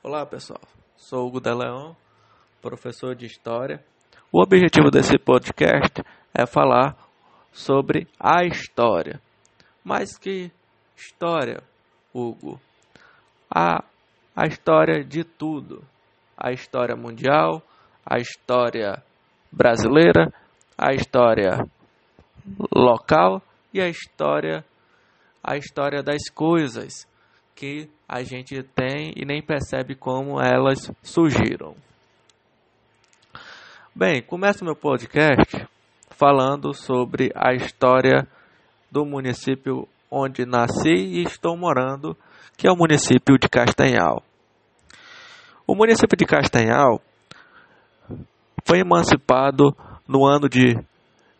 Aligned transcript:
Olá 0.00 0.24
pessoal, 0.24 0.60
sou 0.96 1.26
Hugo 1.26 1.40
de 1.40 1.52
Leão, 1.52 1.96
professor 2.62 3.16
de 3.16 3.26
História. 3.26 3.84
O 4.32 4.40
objetivo 4.40 4.92
desse 4.92 5.18
podcast 5.18 6.02
é 6.32 6.46
falar 6.46 6.96
sobre 7.50 8.06
a 8.18 8.44
história. 8.44 9.20
Mas 9.82 10.16
que 10.16 10.52
história, 10.96 11.64
Hugo? 12.14 12.60
A, 13.50 13.82
a 14.36 14.46
história 14.46 15.02
de 15.04 15.24
tudo. 15.24 15.84
A 16.36 16.52
história 16.52 16.94
mundial, 16.94 17.60
a 18.06 18.18
história 18.18 19.02
brasileira, 19.50 20.32
a 20.78 20.94
história 20.94 21.68
local 22.72 23.42
e 23.74 23.80
a 23.80 23.88
história 23.88 24.64
a 25.42 25.56
história 25.56 26.02
das 26.02 26.28
coisas 26.28 27.06
que 27.58 27.90
a 28.08 28.22
gente 28.22 28.62
tem 28.62 29.12
e 29.16 29.24
nem 29.24 29.42
percebe 29.42 29.96
como 29.96 30.40
elas 30.40 30.92
surgiram. 31.02 31.74
Bem, 33.92 34.22
começo 34.22 34.64
meu 34.64 34.76
podcast 34.76 35.66
falando 36.10 36.72
sobre 36.72 37.32
a 37.34 37.52
história 37.52 38.28
do 38.92 39.04
município 39.04 39.88
onde 40.08 40.46
nasci 40.46 40.88
e 40.88 41.24
estou 41.24 41.56
morando, 41.56 42.16
que 42.56 42.68
é 42.68 42.70
o 42.70 42.76
município 42.76 43.36
de 43.36 43.48
Castanhal. 43.48 44.22
O 45.66 45.74
município 45.74 46.16
de 46.16 46.26
Castanhal 46.26 47.02
foi 48.64 48.78
emancipado 48.78 49.76
no 50.06 50.24
ano 50.24 50.48
de 50.48 50.78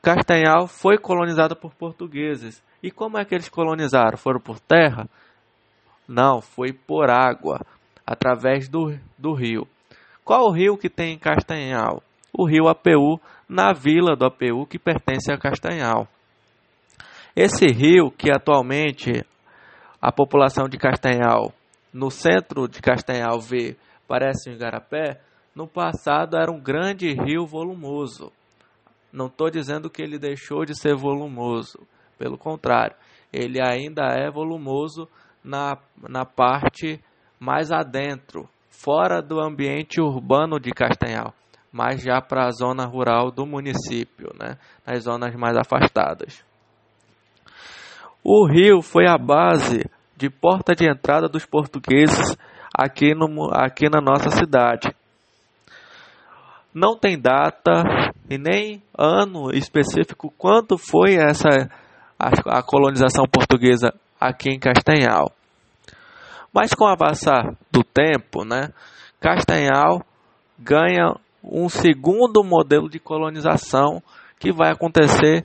Castanhal 0.03 0.67
foi 0.67 0.99
colonizado 0.99 1.55
por 1.55 1.73
portugueses. 1.75 2.61
E 2.85 2.91
como 2.91 3.17
é 3.17 3.25
que 3.25 3.35
eles 3.35 3.49
colonizaram? 3.49 4.19
Foram 4.19 4.39
por 4.39 4.61
terra? 4.61 5.09
Não, 6.07 6.43
foi 6.43 6.71
por 6.71 7.09
água, 7.09 7.65
através 8.07 8.69
do, 8.69 8.95
do 9.17 9.33
rio. 9.33 9.67
Qual 10.23 10.45
o 10.45 10.53
rio 10.53 10.77
que 10.77 10.91
tem 10.91 11.15
em 11.15 11.19
Castanhal? 11.19 12.03
O 12.31 12.47
rio 12.47 12.69
Apeu, 12.69 13.19
na 13.49 13.73
vila 13.73 14.15
do 14.15 14.27
Apeu, 14.27 14.67
que 14.67 14.79
pertence 14.79 15.33
a 15.33 15.39
Castanhal. 15.39 16.07
Esse 17.35 17.65
rio, 17.69 18.11
que 18.11 18.31
atualmente 18.31 19.25
a 19.99 20.13
população 20.13 20.69
de 20.69 20.77
Castanhal, 20.77 21.55
no 21.91 22.11
centro 22.11 22.69
de 22.69 22.83
Castanhal, 22.83 23.41
vê, 23.41 23.79
parece 24.07 24.51
um 24.51 24.53
igarapé, 24.53 25.23
no 25.55 25.67
passado 25.67 26.37
era 26.37 26.53
um 26.53 26.61
grande 26.61 27.15
rio 27.15 27.47
volumoso. 27.47 28.31
Não 29.11 29.29
estou 29.29 29.49
dizendo 29.49 29.89
que 29.89 30.03
ele 30.03 30.19
deixou 30.19 30.67
de 30.67 30.79
ser 30.79 30.95
volumoso, 30.95 31.79
pelo 32.25 32.39
contrário, 32.39 32.97
ele 33.31 33.61
ainda 33.61 34.05
é 34.05 34.31
volumoso 34.31 35.07
na, 35.45 35.77
na 36.09 36.25
parte 36.25 36.99
mais 37.39 37.71
adentro, 37.71 38.49
fora 38.71 39.21
do 39.21 39.39
ambiente 39.39 40.01
urbano 40.01 40.59
de 40.59 40.71
Castanhal, 40.71 41.35
mas 41.71 42.01
já 42.01 42.23
para 42.23 42.47
a 42.47 42.51
zona 42.51 42.87
rural 42.87 43.31
do 43.31 43.45
município, 43.45 44.31
né, 44.41 44.57
nas 44.87 45.03
zonas 45.03 45.35
mais 45.35 45.55
afastadas. 45.55 46.43
O 48.25 48.49
rio 48.51 48.81
foi 48.81 49.07
a 49.07 49.19
base 49.19 49.85
de 50.17 50.31
porta 50.31 50.75
de 50.75 50.89
entrada 50.89 51.29
dos 51.29 51.45
portugueses 51.45 52.35
aqui, 52.75 53.15
no, 53.15 53.51
aqui 53.53 53.91
na 53.91 54.01
nossa 54.01 54.31
cidade. 54.31 54.97
Não 56.73 56.97
tem 56.99 57.21
data 57.21 57.85
e 58.31 58.39
nem 58.39 58.83
ano 58.97 59.51
específico 59.51 60.33
quando 60.39 60.79
foi 60.79 61.17
essa 61.17 61.69
a, 62.19 62.59
a 62.59 62.63
colonização 62.63 63.25
portuguesa 63.27 63.93
aqui 64.21 64.51
em 64.51 64.59
Castanhal. 64.59 65.31
Mas 66.53 66.73
com 66.73 66.85
o 66.85 66.89
avançar 66.89 67.57
do 67.71 67.83
tempo, 67.83 68.45
né, 68.45 68.71
Castanhal 69.21 70.05
ganha 70.59 71.15
um 71.43 71.69
segundo 71.69 72.43
modelo 72.45 72.89
de 72.89 72.99
colonização 72.99 74.03
que 74.39 74.53
vai 74.53 74.71
acontecer 74.71 75.45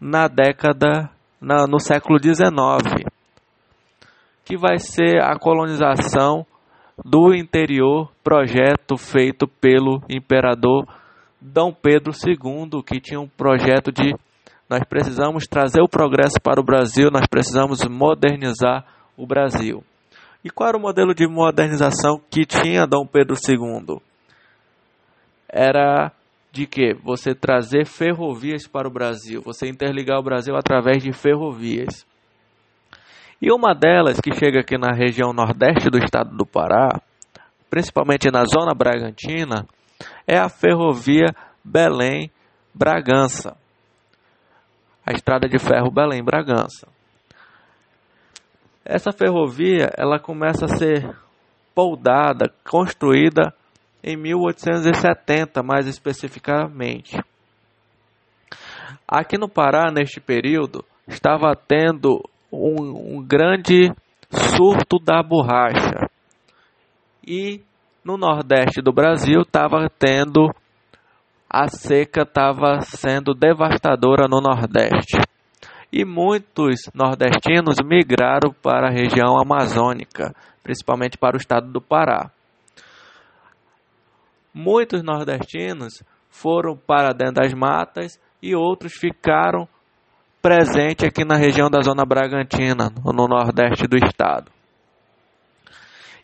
na 0.00 0.26
década, 0.26 1.10
na, 1.40 1.66
no 1.66 1.78
século 1.78 2.18
XIX, 2.18 3.04
que 4.44 4.56
vai 4.56 4.78
ser 4.78 5.22
a 5.22 5.38
colonização 5.38 6.44
do 7.04 7.34
interior, 7.34 8.10
projeto 8.22 8.96
feito 8.96 9.46
pelo 9.46 10.02
imperador 10.08 10.86
Dom 11.40 11.72
Pedro 11.72 12.12
II, 12.12 12.82
que 12.84 13.00
tinha 13.00 13.20
um 13.20 13.28
projeto 13.28 13.90
de 13.90 14.14
nós 14.72 14.84
precisamos 14.84 15.46
trazer 15.46 15.82
o 15.82 15.88
progresso 15.88 16.40
para 16.42 16.58
o 16.58 16.64
Brasil, 16.64 17.10
nós 17.10 17.26
precisamos 17.26 17.86
modernizar 17.86 18.86
o 19.18 19.26
Brasil. 19.26 19.84
E 20.42 20.48
qual 20.48 20.70
era 20.70 20.78
o 20.78 20.80
modelo 20.80 21.14
de 21.14 21.28
modernização 21.28 22.18
que 22.30 22.46
tinha 22.46 22.86
Dom 22.86 23.06
Pedro 23.06 23.36
II? 23.36 24.00
Era 25.46 26.10
de 26.50 26.66
que 26.66 26.94
você 27.04 27.34
trazer 27.34 27.84
ferrovias 27.84 28.66
para 28.66 28.88
o 28.88 28.90
Brasil, 28.90 29.42
você 29.42 29.68
interligar 29.68 30.18
o 30.18 30.22
Brasil 30.22 30.56
através 30.56 31.02
de 31.02 31.12
ferrovias. 31.12 32.06
E 33.42 33.52
uma 33.52 33.74
delas 33.74 34.20
que 34.20 34.34
chega 34.34 34.60
aqui 34.60 34.78
na 34.78 34.92
região 34.96 35.34
nordeste 35.34 35.90
do 35.90 35.98
estado 35.98 36.34
do 36.34 36.46
Pará, 36.46 36.98
principalmente 37.68 38.30
na 38.30 38.46
zona 38.46 38.72
Bragantina, 38.74 39.66
é 40.26 40.38
a 40.38 40.48
ferrovia 40.48 41.26
Belém-Bragança 41.62 43.60
a 45.04 45.12
estrada 45.12 45.48
de 45.48 45.58
ferro 45.58 45.90
Belém-Bragança. 45.90 46.86
Essa 48.84 49.12
ferrovia 49.12 49.90
ela 49.96 50.18
começa 50.18 50.64
a 50.64 50.76
ser 50.76 51.08
poldada, 51.74 52.52
construída 52.68 53.54
em 54.02 54.16
1870, 54.16 55.62
mais 55.62 55.86
especificamente. 55.86 57.16
Aqui 59.06 59.38
no 59.38 59.48
Pará, 59.48 59.90
neste 59.92 60.20
período, 60.20 60.84
estava 61.06 61.54
tendo 61.54 62.22
um, 62.50 63.16
um 63.18 63.22
grande 63.24 63.92
surto 64.30 64.98
da 64.98 65.22
borracha. 65.22 66.08
E 67.26 67.60
no 68.04 68.16
Nordeste 68.16 68.82
do 68.82 68.92
Brasil 68.92 69.42
estava 69.42 69.88
tendo 69.98 70.50
a 71.54 71.68
seca 71.68 72.22
estava 72.22 72.80
sendo 72.80 73.34
devastadora 73.34 74.26
no 74.26 74.40
Nordeste. 74.40 75.20
e 75.92 76.06
muitos 76.06 76.88
nordestinos 76.94 77.76
migraram 77.84 78.50
para 78.62 78.88
a 78.88 78.90
região 78.90 79.38
amazônica, 79.38 80.34
principalmente 80.62 81.18
para 81.18 81.36
o 81.36 81.38
estado 81.38 81.70
do 81.70 81.82
Pará. 81.82 82.30
Muitos 84.54 85.02
nordestinos 85.02 86.02
foram 86.30 86.74
para 86.74 87.12
dentro 87.12 87.42
das 87.42 87.52
matas 87.52 88.18
e 88.40 88.54
outros 88.54 88.94
ficaram 88.94 89.68
presentes 90.40 91.06
aqui 91.06 91.26
na 91.26 91.36
região 91.36 91.68
da 91.68 91.82
Zona 91.82 92.06
Bragantina, 92.06 92.90
no 93.04 93.28
nordeste 93.28 93.86
do 93.86 93.98
estado. 93.98 94.50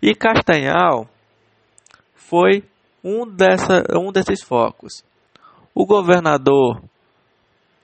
E 0.01 0.15
Castanhal 0.15 1.07
foi 2.15 2.65
um, 3.05 3.27
dessa, 3.27 3.85
um 3.95 4.11
desses 4.11 4.43
focos. 4.43 5.07
O 5.81 5.87
governador, 5.87 6.83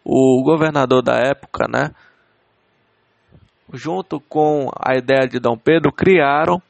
o 0.04 0.42
governador 0.42 1.00
da 1.00 1.14
época, 1.14 1.68
né, 1.68 1.94
junto 3.72 4.18
com 4.18 4.68
a 4.76 4.96
ideia 4.96 5.28
de 5.28 5.38
Dom 5.38 5.56
Pedro, 5.56 5.92
criaram 5.92 6.60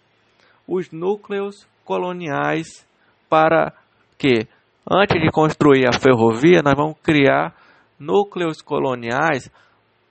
os 0.68 0.90
núcleos 0.90 1.66
coloniais 1.82 2.86
para 3.26 3.72
que, 4.18 4.46
antes 4.86 5.18
de 5.18 5.30
construir 5.30 5.88
a 5.88 5.98
ferrovia, 5.98 6.60
nós 6.62 6.74
vamos 6.76 6.98
criar 7.02 7.56
núcleos 7.98 8.60
coloniais 8.60 9.50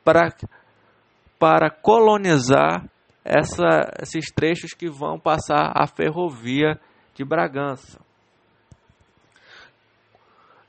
para, 0.04 0.36
para 1.38 1.70
colonizar 1.70 2.90
essa, 3.24 3.92
esses 4.02 4.32
trechos 4.32 4.74
que 4.74 4.90
vão 4.90 5.20
passar 5.20 5.74
a 5.76 5.86
ferrovia 5.86 6.80
de 7.14 7.24
Bragança. 7.24 8.03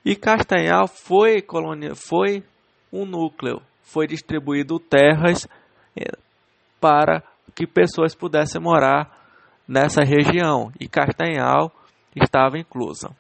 E 0.05 0.15
Castanhal 0.15 0.87
foi, 0.87 1.41
colonia, 1.41 1.95
foi 1.95 2.43
um 2.93 3.07
núcleo, 3.07 3.63
foi 3.83 4.07
distribuído 4.07 4.79
terras 4.79 5.49
eh, 5.97 6.17
para 6.79 7.23
que 7.55 7.67
pessoas 7.67 8.15
pudessem 8.15 8.61
morar 8.61 9.25
nessa 9.67 10.03
região 10.03 10.71
e 10.79 10.87
Castanhal 10.87 11.73
estava 12.15 12.59
inclusa. 12.59 13.11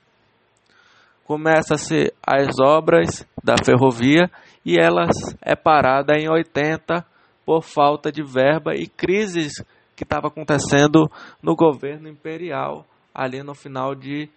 Começa-se 1.24 2.12
as 2.22 2.60
obras 2.60 3.26
da 3.42 3.54
ferrovia 3.64 4.30
e 4.64 4.78
ela 4.78 5.06
é 5.40 5.56
parada 5.56 6.18
em 6.18 6.28
80 6.28 7.04
por 7.46 7.62
falta 7.62 8.12
de 8.12 8.22
verba 8.22 8.74
e 8.74 8.86
crises 8.86 9.52
que 9.96 10.04
estava 10.04 10.28
acontecendo 10.28 11.10
no 11.42 11.56
governo 11.56 12.08
imperial 12.08 12.84
ali 13.14 13.42
no 13.42 13.54
final 13.54 13.94
de 13.94 14.28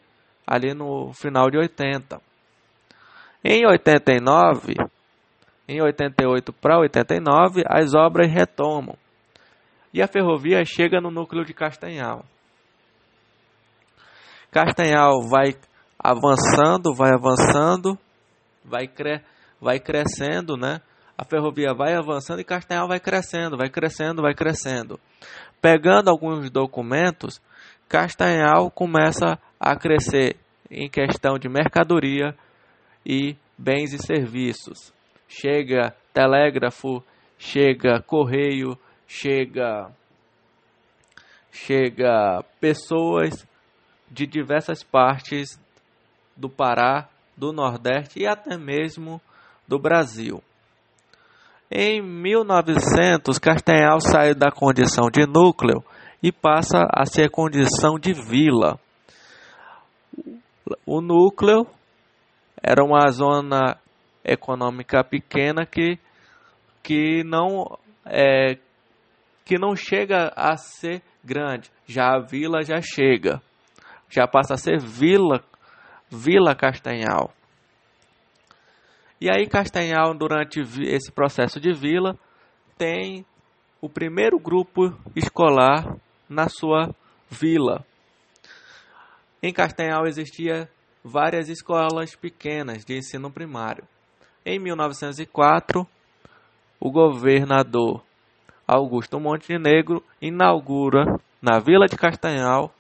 ali 0.46 0.74
no 0.74 1.12
final 1.14 1.50
de 1.50 1.58
80. 1.58 2.22
Em 3.44 3.66
89, 3.66 4.76
em 5.68 5.82
88 5.82 6.54
para 6.54 6.80
89, 6.80 7.64
as 7.68 7.94
obras 7.94 8.32
retomam. 8.32 8.98
E 9.94 10.02
a 10.02 10.08
ferrovia 10.08 10.64
chega 10.66 11.02
no 11.02 11.12
núcleo 11.12 11.46
de 11.46 11.54
Castanhal. 11.54 12.24
Castanhal 14.52 15.22
vai 15.30 15.56
avançando, 16.00 16.94
vai 16.94 17.12
avançando, 17.14 17.98
vai, 18.64 18.88
cre 18.88 19.22
vai 19.60 19.80
crescendo, 19.80 20.56
né? 20.56 20.82
A 21.18 21.26
ferrovia 21.26 21.74
vai 21.74 21.96
avançando 21.96 22.40
e 22.40 22.46
Castanhal 22.46 22.88
vai 22.88 23.00
crescendo, 23.00 23.58
vai 23.58 23.70
crescendo, 23.70 24.22
vai 24.22 24.34
crescendo. 24.34 25.00
Pegando 25.62 26.10
alguns 26.10 26.50
documentos, 26.50 27.42
Castanhal 27.90 28.70
começa 28.70 29.40
a 29.60 29.76
crescer 29.76 30.36
em 30.70 30.90
questão 30.90 31.40
de 31.40 31.50
mercadoria 31.50 32.36
e 33.08 33.38
bens 33.58 33.94
e 33.94 33.98
serviços. 33.98 34.94
Chega 35.30 35.96
telégrafo, 36.14 37.02
chega 37.40 38.02
correio, 38.02 38.78
chega 39.08 39.90
chega 41.50 42.44
pessoas 42.60 43.48
de 44.12 44.28
diversas 44.28 44.84
partes 44.84 45.60
do 46.36 46.50
Pará, 46.50 47.08
do 47.36 47.52
Nordeste 47.52 48.20
e 48.20 48.28
até 48.28 48.58
mesmo 48.58 49.22
do 49.68 49.80
Brasil. 49.80 50.44
Em 51.70 52.02
1900, 52.02 53.40
Castanhal 53.40 54.00
sai 54.00 54.34
da 54.34 54.52
condição 54.52 55.10
de 55.10 55.26
núcleo 55.26 55.84
e 56.22 56.32
passa 56.32 56.88
a 56.94 57.06
ser 57.06 57.30
condição 57.30 57.98
de 58.00 58.14
vila. 58.14 58.80
O 60.86 61.02
núcleo 61.02 61.68
era 62.62 62.84
uma 62.84 63.08
zona 63.12 63.78
econômica 64.24 65.04
pequena 65.04 65.66
que, 65.66 65.98
que 66.84 67.24
não 67.24 67.78
é, 68.06 68.58
que 69.46 69.58
não 69.58 69.76
chega 69.76 70.32
a 70.36 70.58
ser 70.58 71.02
grande. 71.24 71.72
Já 71.86 72.16
a 72.16 72.20
vila 72.20 72.64
já 72.64 72.82
chega, 72.82 73.42
já 74.10 74.28
passa 74.28 74.56
a 74.56 74.58
ser 74.58 74.80
vila, 74.80 75.44
Vila 76.10 76.56
Castanhal. 76.56 77.34
E 79.20 79.30
aí 79.30 79.48
Castanhal 79.48 80.14
durante 80.14 80.62
esse 80.84 81.12
processo 81.12 81.60
de 81.60 81.74
vila 81.74 82.18
tem 82.78 83.26
o 83.82 83.90
primeiro 83.90 84.40
grupo 84.40 84.94
escolar 85.16 85.98
na 86.30 86.48
sua 86.48 86.96
vila. 87.30 87.86
Em 89.42 89.52
Castanhal 89.52 90.06
existia 90.08 90.70
várias 91.08 91.50
escolas 91.50 92.16
pequenas 92.16 92.84
de 92.84 92.98
ensino 92.98 93.32
primário. 93.32 93.84
Em 94.46 94.60
1904, 94.60 95.88
o 96.80 96.92
governador 96.92 98.04
Augusto 98.68 99.20
Montenegro 99.20 100.04
inaugura 100.22 101.18
na 101.42 101.60
Vila 101.60 101.88
de 101.88 101.96
Castanhal 101.96 102.74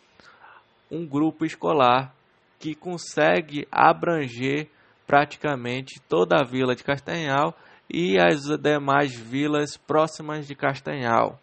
um 0.91 1.05
grupo 1.05 1.45
escolar 1.45 2.13
que 2.59 2.75
consegue 2.75 3.67
abranger 3.71 4.69
praticamente 5.05 6.01
toda 6.09 6.35
a 6.37 6.43
Vila 6.43 6.75
de 6.75 6.83
Castanhal 6.83 7.57
e 7.89 8.19
as 8.19 8.41
demais 8.59 9.15
vilas 9.15 9.77
próximas 9.77 10.45
de 10.45 10.55
Castanhal. 10.55 11.39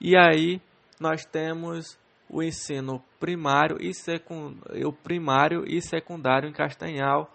E 0.00 0.16
aí 0.16 0.60
nós 0.98 1.24
temos 1.24 1.98
o 2.32 2.42
ensino 2.42 3.04
primário 3.20 3.76
e, 3.78 3.92
secundário, 3.92 4.88
o 4.88 4.92
primário 4.92 5.64
e 5.66 5.82
secundário 5.82 6.48
em 6.48 6.52
Castanhal, 6.52 7.30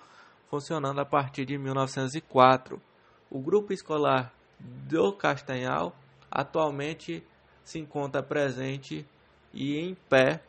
funcionando 0.49 0.99
a 0.99 1.05
partir 1.05 1.45
de 1.45 1.55
1904. 1.55 2.81
O 3.29 3.39
grupo 3.39 3.71
escolar 3.71 4.33
do 4.59 5.13
Castanhal 5.13 5.95
atualmente 6.31 7.23
se 7.63 7.77
encontra 7.77 8.23
presente 8.23 9.05
e 9.53 9.77
em 9.77 9.93
pé, 10.09 10.41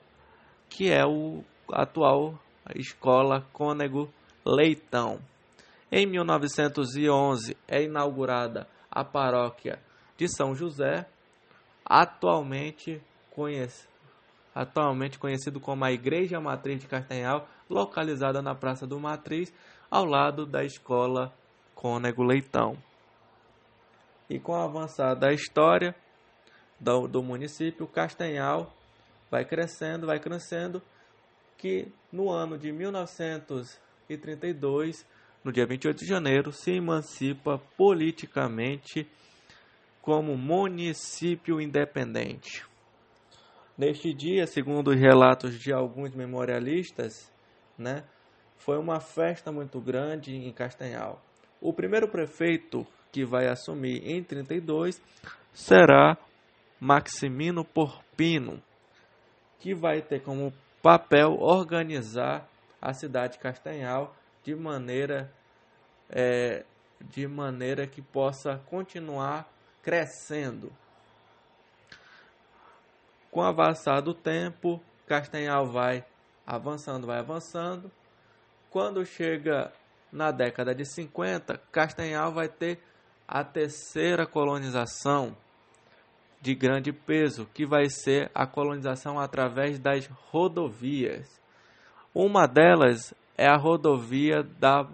que 0.70 0.90
é 0.90 1.04
o 1.04 1.44
atual 1.70 2.38
Escola 2.74 3.46
Cônego 3.52 4.08
Leitão. 4.46 5.20
Em 5.92 6.06
1911 6.06 7.56
é 7.66 7.82
inaugurada 7.82 8.66
a 8.90 9.04
paróquia 9.04 9.78
de 10.16 10.28
São 10.28 10.54
José, 10.54 11.06
atualmente, 11.84 13.02
conhece, 13.30 13.86
atualmente 14.60 15.18
conhecido 15.18 15.60
como 15.60 15.84
a 15.84 15.92
Igreja 15.92 16.40
Matriz 16.40 16.80
de 16.80 16.88
Castanhal, 16.88 17.48
localizada 17.70 18.42
na 18.42 18.52
Praça 18.54 18.86
do 18.86 18.98
Matriz, 18.98 19.54
ao 19.90 20.04
lado 20.04 20.44
da 20.44 20.62
Escola 20.64 21.32
Cônego 21.74 22.24
Leitão. 22.24 22.76
E 24.28 24.38
com 24.40 24.54
a 24.54 24.64
avançada 24.64 25.20
da 25.20 25.32
história 25.32 25.94
do, 26.80 27.06
do 27.06 27.22
município, 27.22 27.86
Castanhal 27.86 28.74
vai 29.30 29.44
crescendo, 29.44 30.06
vai 30.06 30.18
crescendo, 30.18 30.82
que 31.56 31.92
no 32.12 32.30
ano 32.30 32.58
de 32.58 32.72
1932 32.72 35.06
no 35.44 35.52
dia 35.52 35.64
28 35.64 36.00
de 36.00 36.06
janeiro, 36.06 36.52
se 36.52 36.72
emancipa 36.72 37.62
politicamente 37.76 39.06
como 40.02 40.36
município 40.36 41.60
independente. 41.60 42.67
Neste 43.78 44.12
dia, 44.12 44.44
segundo 44.44 44.88
os 44.88 44.98
relatos 44.98 45.54
de 45.56 45.72
alguns 45.72 46.12
memorialistas, 46.12 47.32
né, 47.78 48.02
foi 48.56 48.76
uma 48.76 48.98
festa 48.98 49.52
muito 49.52 49.80
grande 49.80 50.34
em 50.34 50.52
Castanhal. 50.52 51.22
O 51.60 51.72
primeiro 51.72 52.08
prefeito 52.08 52.84
que 53.12 53.24
vai 53.24 53.46
assumir 53.46 54.02
em 54.04 54.20
32 54.20 55.00
será 55.52 56.18
Maximino 56.80 57.64
Porpino, 57.64 58.60
que 59.60 59.72
vai 59.76 60.02
ter 60.02 60.22
como 60.22 60.52
papel 60.82 61.36
organizar 61.38 62.48
a 62.82 62.92
cidade 62.92 63.34
de 63.34 63.38
Castanhal 63.38 64.12
de 64.42 64.56
maneira 64.56 65.32
é, 66.10 66.64
de 67.00 67.28
maneira 67.28 67.86
que 67.86 68.02
possa 68.02 68.58
continuar 68.66 69.48
crescendo. 69.84 70.72
Com 73.30 73.40
o 73.40 73.44
avançar 73.44 74.00
do 74.00 74.14
tempo, 74.14 74.80
Castanhal 75.06 75.66
vai 75.66 76.04
avançando, 76.46 77.06
vai 77.06 77.18
avançando. 77.18 77.90
Quando 78.70 79.04
chega 79.04 79.72
na 80.12 80.30
década 80.30 80.74
de 80.74 80.84
50, 80.84 81.58
Castanhal 81.70 82.32
vai 82.32 82.48
ter 82.48 82.78
a 83.26 83.44
terceira 83.44 84.26
colonização 84.26 85.36
de 86.40 86.54
grande 86.54 86.92
peso, 86.92 87.46
que 87.52 87.66
vai 87.66 87.90
ser 87.90 88.30
a 88.34 88.46
colonização 88.46 89.18
através 89.18 89.78
das 89.78 90.06
rodovias. 90.30 91.28
Uma 92.14 92.46
delas 92.46 93.12
é 93.36 93.46
a 93.46 93.56
rodovia 93.56 94.42
da 94.42 94.88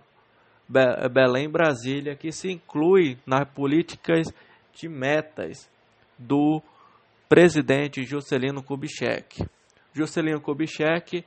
Belém-Brasília, 0.68 2.16
que 2.16 2.32
se 2.32 2.50
inclui 2.50 3.18
nas 3.26 3.48
políticas 3.50 4.26
de 4.72 4.88
metas 4.88 5.70
do 6.18 6.62
presidente 7.28 8.04
Juscelino 8.04 8.62
Kubitschek. 8.62 9.47
Juscelino 9.93 10.40
Kubitschek 10.40 11.25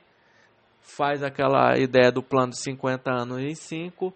faz 0.80 1.22
aquela 1.22 1.78
ideia 1.78 2.10
do 2.10 2.22
plano 2.22 2.52
de 2.52 2.62
50 2.62 3.10
anos 3.10 3.38
em 3.38 3.54
5, 3.54 4.14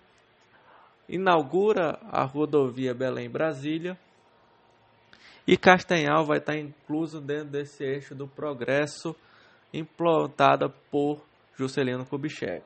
inaugura 1.09 1.99
a 2.11 2.25
rodovia 2.25 2.95
Belém-Brasília 2.95 3.99
e 5.47 5.57
Castanhal 5.57 6.25
vai 6.25 6.39
estar 6.39 6.57
incluso 6.57 7.21
dentro 7.21 7.51
desse 7.51 7.85
eixo 7.85 8.15
do 8.15 8.29
progresso 8.29 9.15
implantada 9.73 10.69
por 10.91 11.25
Juscelino 11.57 12.07
Kubitschek. 12.07 12.65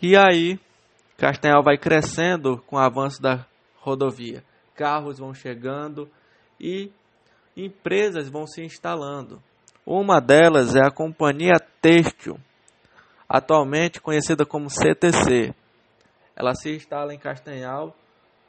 E 0.00 0.16
aí, 0.16 0.58
Castanhal 1.16 1.62
vai 1.62 1.76
crescendo 1.76 2.58
com 2.66 2.76
o 2.76 2.78
avanço 2.78 3.20
da 3.20 3.46
rodovia. 3.76 4.42
Carros 4.74 5.18
vão 5.18 5.34
chegando 5.34 6.10
e 6.60 6.90
empresas 7.56 8.28
vão 8.28 8.46
se 8.46 8.62
instalando. 8.62 9.42
Uma 9.84 10.20
delas 10.20 10.74
é 10.74 10.80
a 10.80 10.90
Companhia 10.90 11.58
Têxtil, 11.80 12.38
atualmente 13.28 14.00
conhecida 14.00 14.44
como 14.44 14.68
CTC. 14.68 15.54
Ela 16.34 16.54
se 16.54 16.74
instala 16.74 17.14
em 17.14 17.18
Castanhal 17.18 17.96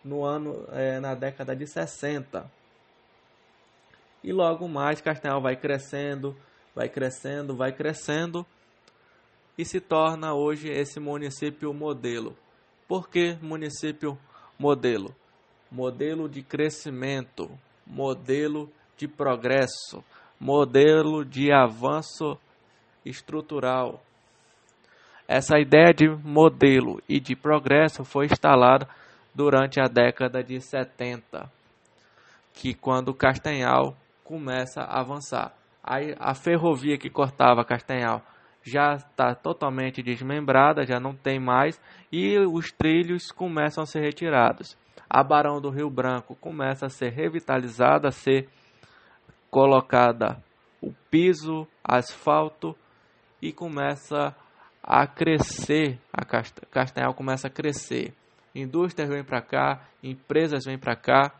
no 0.03 0.25
ano 0.25 0.65
é, 0.71 0.99
na 0.99 1.13
década 1.13 1.55
de 1.55 1.65
60. 1.65 2.49
E 4.23 4.33
logo 4.33 4.67
mais 4.67 4.99
Castanhal 4.99 5.41
vai 5.41 5.55
crescendo, 5.55 6.35
vai 6.75 6.89
crescendo, 6.89 7.55
vai 7.55 7.71
crescendo 7.71 8.45
e 9.57 9.65
se 9.65 9.79
torna 9.79 10.33
hoje 10.33 10.69
esse 10.69 10.99
município 10.99 11.73
modelo. 11.73 12.37
Por 12.87 13.09
que 13.09 13.37
município 13.41 14.17
modelo? 14.57 15.15
Modelo 15.71 16.29
de 16.29 16.41
crescimento, 16.41 17.49
modelo 17.85 18.71
de 18.97 19.07
progresso, 19.07 20.03
modelo 20.39 21.23
de 21.23 21.51
avanço 21.51 22.37
estrutural. 23.05 24.01
Essa 25.27 25.59
ideia 25.59 25.93
de 25.93 26.07
modelo 26.07 27.01
e 27.07 27.19
de 27.19 27.35
progresso 27.35 28.03
foi 28.03 28.25
instalada 28.25 28.87
durante 29.35 29.79
a 29.79 29.87
década 29.87 30.43
de 30.43 30.59
70, 30.59 31.51
que 32.53 32.73
quando 32.73 33.13
Castanhal 33.13 33.95
começa 34.23 34.81
a 34.81 34.99
avançar. 34.99 35.53
A, 35.83 35.97
a 36.31 36.33
ferrovia 36.33 36.97
que 36.97 37.09
cortava 37.09 37.63
Castanhal 37.63 38.21
já 38.63 38.95
está 38.95 39.33
totalmente 39.33 40.01
desmembrada, 40.01 40.85
já 40.85 40.99
não 40.99 41.15
tem 41.15 41.39
mais, 41.39 41.79
e 42.11 42.37
os 42.39 42.71
trilhos 42.71 43.31
começam 43.31 43.83
a 43.83 43.87
ser 43.87 44.01
retirados. 44.01 44.77
A 45.09 45.23
Barão 45.23 45.61
do 45.61 45.69
Rio 45.69 45.89
Branco 45.89 46.35
começa 46.35 46.87
a 46.87 46.89
ser 46.89 47.11
revitalizada, 47.11 48.09
a 48.09 48.11
ser 48.11 48.49
colocada 49.49 50.43
o 50.81 50.93
piso, 51.09 51.67
asfalto 51.83 52.75
e 53.41 53.51
começa 53.51 54.35
a 54.81 55.05
crescer, 55.05 55.99
a 56.13 56.23
Castanhal 56.25 57.13
começa 57.13 57.47
a 57.47 57.51
crescer. 57.51 58.13
Indústrias 58.55 59.09
vêm 59.09 59.23
para 59.23 59.41
cá, 59.41 59.87
empresas 60.01 60.65
vêm 60.65 60.77
para 60.77 60.95
cá 60.95 61.33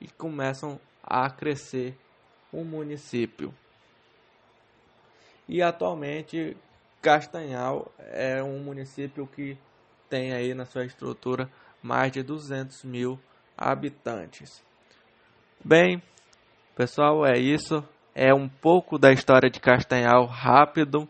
e 0.00 0.08
começam 0.08 0.80
a 1.02 1.30
crescer 1.30 1.96
um 2.52 2.64
município. 2.64 3.54
E 5.48 5.62
atualmente 5.62 6.56
Castanhal 7.00 7.90
é 7.98 8.42
um 8.42 8.58
município 8.58 9.26
que 9.26 9.56
tem 10.08 10.32
aí 10.32 10.52
na 10.54 10.64
sua 10.64 10.84
estrutura 10.84 11.50
mais 11.82 12.12
de 12.12 12.22
200 12.22 12.84
mil 12.84 13.18
habitantes. 13.56 14.62
Bem, 15.64 16.02
pessoal, 16.80 17.26
é 17.26 17.38
isso. 17.38 17.84
É 18.14 18.32
um 18.32 18.48
pouco 18.48 18.98
da 18.98 19.12
história 19.12 19.50
de 19.50 19.60
Castanhal 19.60 20.24
rápido. 20.24 21.06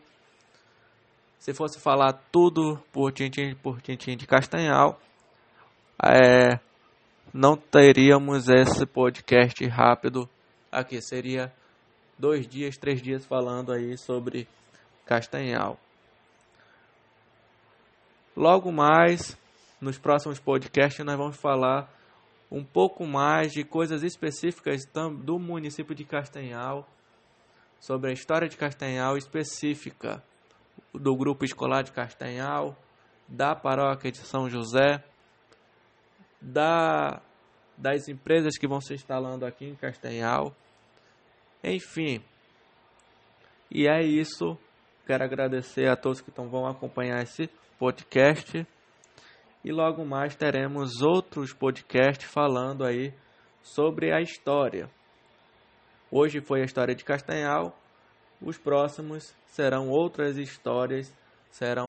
Se 1.39 1.55
fosse 1.55 1.79
falar 1.79 2.13
tudo 2.33 2.77
por 2.93 3.13
tintim 3.13 3.55
por 3.55 3.81
tintim 3.81 4.17
de 4.17 4.27
Castanhal, 4.27 5.01
é, 6.05 6.59
não 7.33 7.57
teríamos 7.57 8.49
esse 8.49 8.85
podcast 8.85 9.65
rápido 9.69 10.29
aqui. 10.73 11.01
Seria 11.01 11.53
dois 12.19 12.49
dias, 12.49 12.77
três 12.77 13.01
dias 13.01 13.25
falando 13.25 13.71
aí 13.71 13.97
sobre 13.97 14.49
Castanhal. 15.07 15.79
Logo 18.37 18.73
mais, 18.73 19.39
nos 19.81 19.99
próximos 19.99 20.41
podcasts, 20.41 21.07
nós 21.07 21.17
vamos 21.17 21.37
falar 21.37 21.89
um 22.51 22.65
pouco 22.65 23.07
mais 23.07 23.53
de 23.53 23.63
coisas 23.65 24.03
específicas 24.03 24.83
do 25.25 25.39
município 25.39 25.95
de 25.95 26.05
Castanhal, 26.05 26.89
sobre 27.79 28.11
a 28.11 28.13
história 28.13 28.49
de 28.49 28.57
Castanhal 28.57 29.17
específica 29.17 30.23
do 30.93 31.15
grupo 31.17 31.45
escolar 31.45 31.83
de 31.83 31.93
Castanhal, 31.93 32.77
da 33.29 33.55
paróquia 33.55 34.11
de 34.11 34.19
São 34.19 34.51
José, 34.51 35.03
da, 36.41 37.23
das 37.77 38.09
empresas 38.09 38.59
que 38.59 38.67
vão 38.67 38.81
se 38.81 38.95
instalando 38.95 39.47
aqui 39.47 39.67
em 39.67 39.77
Castanhal, 39.77 40.55
enfim. 41.63 42.23
E 43.71 43.87
é 43.87 44.03
isso. 44.03 44.59
Quero 45.07 45.25
agradecer 45.25 45.89
a 45.89 45.97
todos 45.97 46.21
que 46.21 46.31
vão 46.31 46.67
acompanhar 46.67 47.23
esse 47.23 47.49
podcast. 47.79 48.67
E 49.63 49.71
logo 49.71 50.05
mais 50.07 50.35
teremos 50.35 51.03
outros 51.03 51.53
podcasts 51.53 52.31
falando 52.31 52.85
aí 52.85 53.13
sobre 53.63 54.11
a 54.11 54.21
história. 54.21 54.89
Hoje 56.11 56.41
foi 56.41 56.63
a 56.63 56.65
história 56.65 56.95
de 56.95 57.05
Castanhal. 57.05 57.79
Os 58.41 58.57
próximos 58.57 59.35
serão 59.47 59.91
outras 59.91 60.39
histórias, 60.39 61.15
serão 61.51 61.79